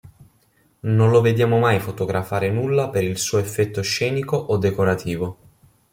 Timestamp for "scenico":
3.83-4.35